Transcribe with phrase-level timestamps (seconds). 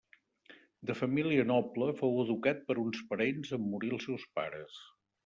[0.89, 4.81] De família noble, fou educat per uns parents en morir els seus pares.